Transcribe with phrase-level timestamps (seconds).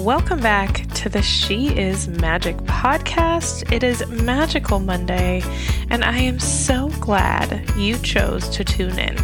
[0.00, 3.70] Welcome back to the She Is Magic podcast.
[3.70, 5.42] It is Magical Monday,
[5.90, 9.18] and I am so glad you chose to tune in.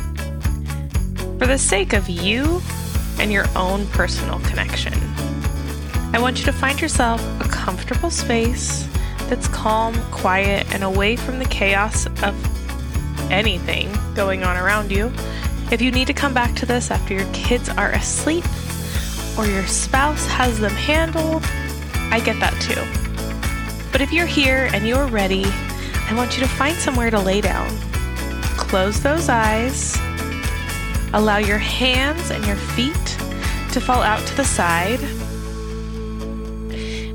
[1.38, 2.60] For the sake of you
[3.18, 4.92] and your own personal connection,
[6.12, 8.86] I want you to find yourself a comfortable space
[9.30, 15.10] that's calm, quiet, and away from the chaos of anything going on around you.
[15.72, 18.44] If you need to come back to this after your kids are asleep
[19.36, 21.44] or your spouse has them handled,
[22.10, 22.82] I get that too.
[23.92, 25.44] But if you're here and you're ready,
[26.08, 27.68] I want you to find somewhere to lay down.
[28.56, 29.96] Close those eyes.
[31.12, 32.94] Allow your hands and your feet
[33.72, 35.00] to fall out to the side.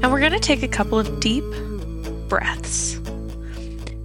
[0.04, 1.46] And we're going to take a couple of deep
[2.28, 3.00] breaths.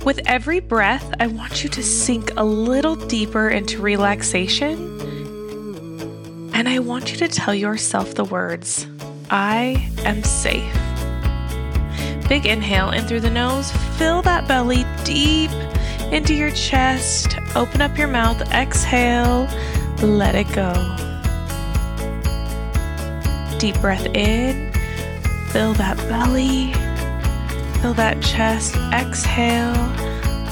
[0.05, 4.96] With every breath, I want you to sink a little deeper into relaxation.
[6.57, 8.87] And I want you to tell yourself the words
[9.29, 10.73] I am safe.
[12.31, 15.51] Big inhale in through the nose, fill that belly deep
[16.11, 17.37] into your chest.
[17.55, 19.47] Open up your mouth, exhale,
[20.03, 20.73] let it go.
[23.59, 24.73] Deep breath in,
[25.51, 26.73] fill that belly.
[27.83, 28.77] Fill that chest.
[28.95, 29.75] Exhale.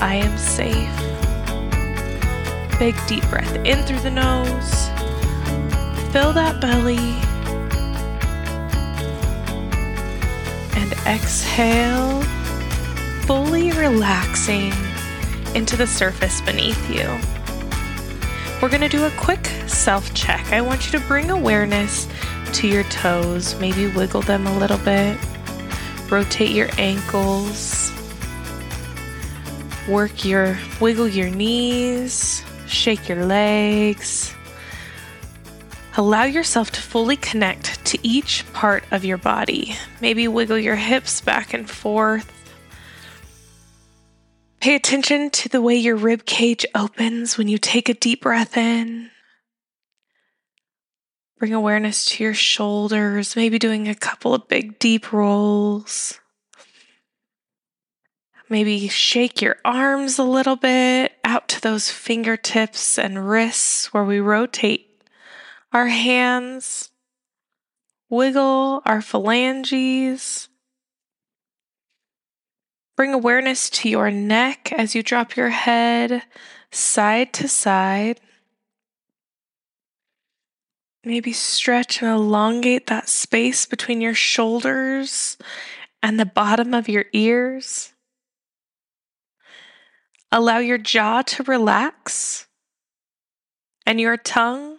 [0.03, 0.93] I am safe.
[2.79, 4.94] Big deep breath in through the nose.
[6.15, 6.97] Fill that belly.
[10.81, 12.23] And exhale,
[13.27, 14.73] fully relaxing
[15.57, 17.09] into the surface beneath you.
[18.63, 20.53] We're going to do a quick self check.
[20.53, 22.07] I want you to bring awareness
[22.53, 25.19] to your toes, maybe wiggle them a little bit.
[26.09, 27.91] Rotate your ankles.
[29.89, 32.45] Work your, wiggle your knees.
[32.69, 34.33] Shake your legs.
[35.97, 39.77] Allow yourself to fully connect to each part of your body.
[40.01, 42.33] Maybe wiggle your hips back and forth.
[44.61, 48.57] Pay attention to the way your rib cage opens when you take a deep breath
[48.57, 49.11] in.
[51.39, 56.19] Bring awareness to your shoulders, maybe doing a couple of big deep rolls.
[58.49, 64.19] Maybe shake your arms a little bit out to those fingertips and wrists where we
[64.19, 64.94] rotate
[65.75, 66.91] our hands,
[68.09, 70.49] wiggle our phalanges.
[72.97, 76.23] Bring awareness to your neck as you drop your head
[76.71, 78.21] side to side.
[81.03, 85.37] Maybe stretch and elongate that space between your shoulders
[86.03, 87.93] and the bottom of your ears.
[90.31, 92.47] Allow your jaw to relax
[93.85, 94.74] and your tongue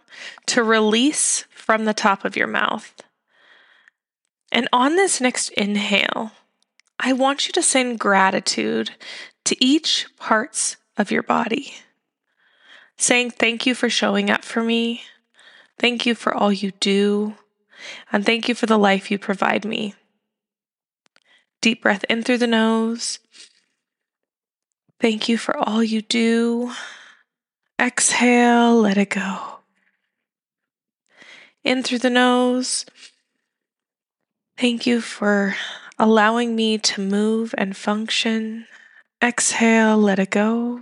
[0.47, 2.93] to release from the top of your mouth.
[4.51, 6.31] And on this next inhale,
[6.99, 8.91] I want you to send gratitude
[9.45, 11.73] to each parts of your body,
[12.97, 15.03] saying thank you for showing up for me.
[15.77, 17.35] Thank you for all you do.
[18.11, 19.93] And thank you for the life you provide me.
[21.61, 23.19] Deep breath in through the nose.
[24.99, 26.71] Thank you for all you do.
[27.79, 29.59] Exhale, let it go.
[31.65, 32.85] In through the nose.
[34.55, 35.55] Thank you for
[35.97, 38.67] allowing me to move and function.
[39.21, 40.81] Exhale, let it go.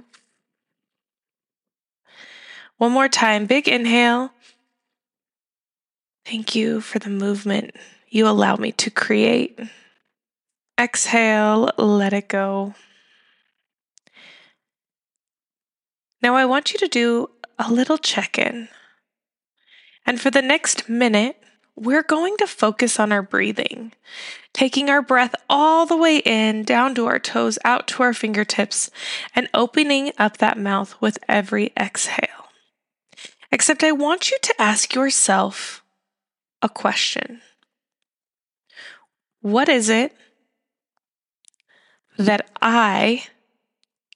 [2.77, 4.33] One more time, big inhale.
[6.25, 7.71] Thank you for the movement
[8.09, 9.57] you allow me to create.
[10.77, 12.75] Exhale, let it go.
[16.21, 18.67] Now, I want you to do a little check in.
[20.05, 21.37] And for the next minute,
[21.75, 23.93] we're going to focus on our breathing,
[24.53, 28.91] taking our breath all the way in, down to our toes, out to our fingertips,
[29.35, 32.49] and opening up that mouth with every exhale.
[33.51, 35.83] Except I want you to ask yourself
[36.61, 37.41] a question
[39.41, 40.15] What is it
[42.17, 43.25] that I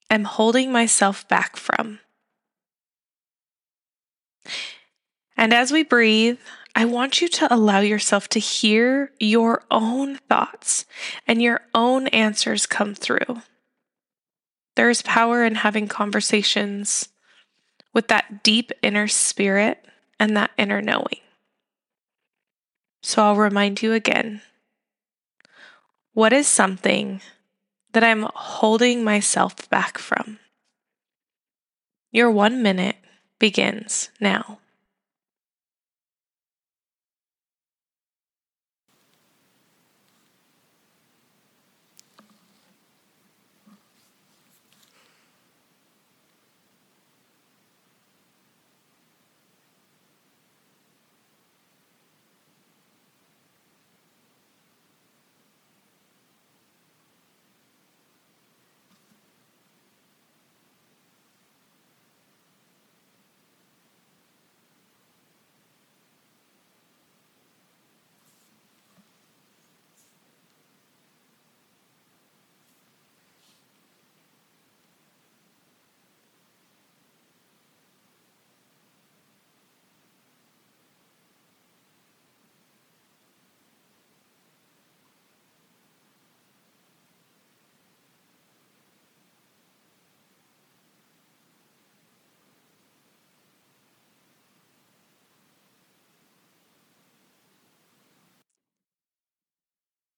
[0.09, 1.99] am holding myself back from?
[5.37, 6.39] And as we breathe,
[6.75, 10.85] I want you to allow yourself to hear your own thoughts
[11.27, 13.41] and your own answers come through.
[14.75, 17.09] There is power in having conversations
[17.93, 19.85] with that deep inner spirit
[20.19, 21.21] and that inner knowing.
[23.01, 24.41] So I'll remind you again
[26.13, 27.21] what is something
[27.93, 30.39] that I'm holding myself back from?
[32.11, 32.97] Your one minute
[33.39, 34.59] begins now.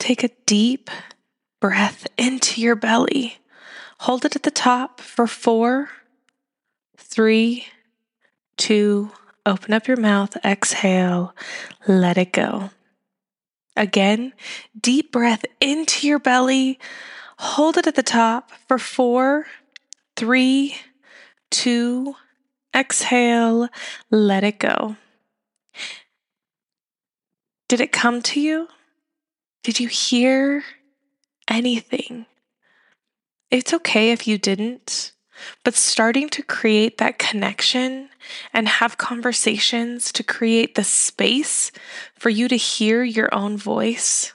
[0.09, 0.89] Take a deep
[1.61, 3.37] breath into your belly.
[3.99, 5.89] Hold it at the top for four,
[6.97, 7.67] three,
[8.57, 9.11] two,
[9.45, 11.35] open up your mouth, exhale,
[11.87, 12.71] let it go.
[13.75, 14.33] Again,
[14.81, 16.79] deep breath into your belly.
[17.37, 19.45] Hold it at the top for four,
[20.15, 20.75] three,
[21.51, 22.15] two,
[22.75, 23.69] exhale,
[24.09, 24.95] let it go.
[27.67, 28.69] Did it come to you?
[29.63, 30.63] Did you hear
[31.47, 32.25] anything?
[33.51, 35.11] It's okay if you didn't,
[35.63, 38.09] but starting to create that connection
[38.53, 41.71] and have conversations to create the space
[42.15, 44.33] for you to hear your own voice,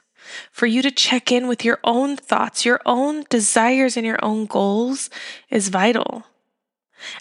[0.50, 4.44] for you to check in with your own thoughts, your own desires, and your own
[4.44, 5.08] goals
[5.48, 6.24] is vital.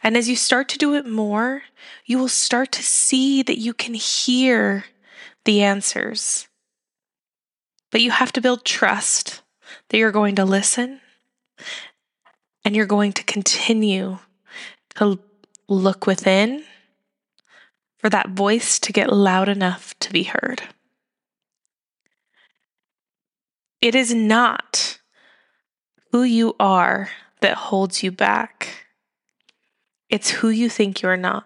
[0.01, 1.63] And as you start to do it more,
[2.05, 4.85] you will start to see that you can hear
[5.45, 6.47] the answers.
[7.93, 9.43] But you have to build trust
[9.89, 10.99] that you're going to listen
[12.65, 14.17] and you're going to continue
[14.95, 15.19] to
[15.67, 16.63] look within
[17.99, 20.63] for that voice to get loud enough to be heard.
[23.79, 24.97] It is not
[26.11, 27.09] who you are
[27.41, 28.87] that holds you back.
[30.09, 31.45] It's who you think you're not.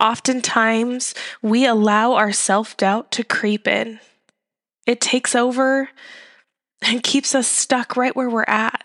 [0.00, 4.00] Oftentimes, we allow our self doubt to creep in.
[4.86, 5.90] It takes over
[6.82, 8.84] and keeps us stuck right where we're at.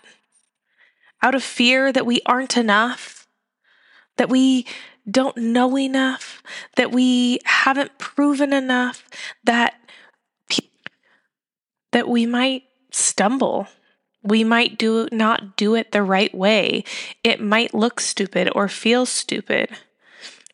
[1.22, 3.26] Out of fear that we aren't enough,
[4.16, 4.66] that we
[5.10, 6.42] don't know enough,
[6.76, 9.08] that we haven't proven enough,
[9.44, 9.74] that
[11.92, 13.66] that we might stumble.
[14.22, 16.84] We might do not do it the right way.
[17.24, 19.70] It might look stupid or feel stupid.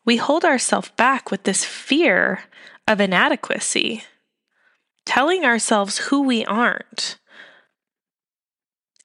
[0.05, 2.43] We hold ourselves back with this fear
[2.87, 4.03] of inadequacy,
[5.05, 7.17] telling ourselves who we aren't,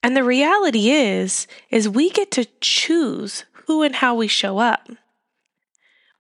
[0.03, 4.89] and the reality is is we get to choose who and how we show up.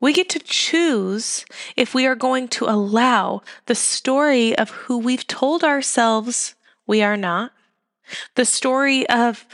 [0.00, 1.44] We get to choose
[1.76, 6.54] if we are going to allow the story of who we've told ourselves
[6.86, 7.52] we are not,
[8.34, 9.46] the story of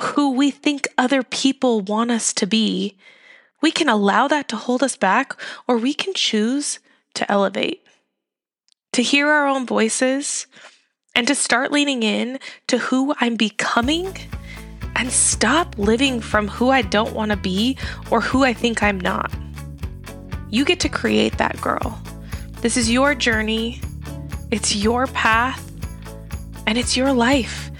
[0.00, 2.96] who we think other people want us to be.
[3.62, 6.80] We can allow that to hold us back, or we can choose
[7.14, 7.82] to elevate,
[8.94, 10.46] to hear our own voices,
[11.16, 14.16] and to start leaning in to who I'm becoming
[14.96, 17.76] and stop living from who I don't want to be
[18.10, 19.32] or who I think I'm not.
[20.50, 22.00] You get to create that girl.
[22.60, 23.80] This is your journey,
[24.50, 25.60] it's your path,
[26.66, 27.70] and it's your life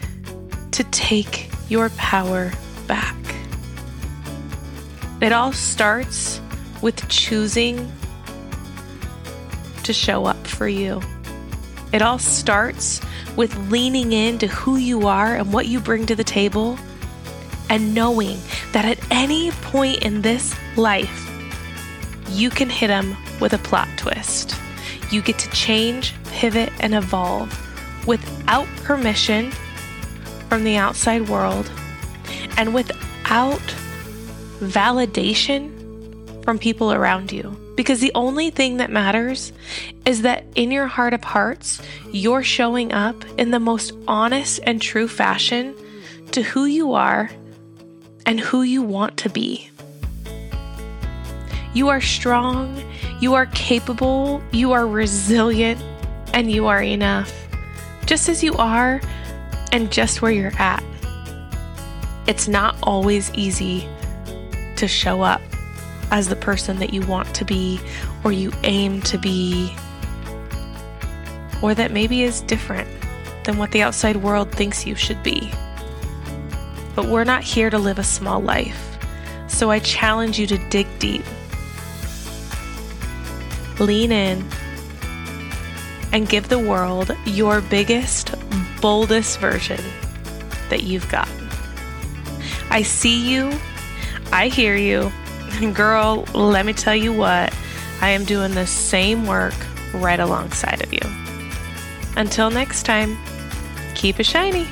[0.73, 2.53] to take your power
[2.87, 3.17] back.
[5.21, 6.41] It all starts
[6.83, 7.93] with choosing
[9.85, 11.01] to show up for you.
[11.93, 13.01] It all starts
[13.37, 16.79] with leaning into who you are and what you bring to the table,
[17.71, 18.39] and knowing
[18.73, 21.31] that at any point in this life,
[22.31, 24.57] you can hit them with a plot twist.
[25.11, 27.49] You get to change, pivot, and evolve
[28.07, 29.51] without permission
[30.49, 31.71] from the outside world
[32.57, 33.61] and without
[34.61, 35.74] validation
[36.45, 37.59] from people around you.
[37.75, 39.53] Because the only thing that matters
[40.05, 41.81] is that in your heart of hearts,
[42.13, 45.75] you're showing up in the most honest and true fashion
[46.33, 47.31] to who you are
[48.27, 49.71] and who you want to be.
[51.73, 52.81] You are strong,
[53.21, 55.83] you are capable, you are resilient,
[56.33, 57.33] and you are enough,
[58.07, 59.01] just as you are
[59.73, 60.85] and just where you're at.
[62.27, 63.89] It's not always easy
[64.77, 65.41] to show up
[66.15, 67.81] as the person that you want to be
[68.23, 69.75] or you aim to be,
[71.61, 72.89] or that maybe is different
[73.43, 75.51] than what the outside world thinks you should be.
[76.95, 78.97] But we're not here to live a small life,
[79.49, 81.25] so I challenge you to dig deep.
[83.81, 84.49] Lean in
[86.13, 88.33] and give the world your biggest,
[88.81, 89.81] boldest version
[90.71, 91.29] that you've got.
[92.71, 93.53] I see you,
[94.31, 95.11] I hear you,
[95.73, 97.55] Girl, let me tell you what,
[98.01, 99.55] I am doing the same work
[99.93, 101.01] right alongside of you.
[102.17, 103.17] Until next time,
[103.95, 104.67] keep it shiny.